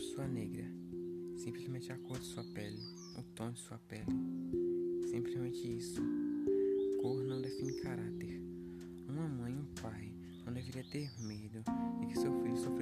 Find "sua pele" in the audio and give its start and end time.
2.24-2.80, 3.60-4.06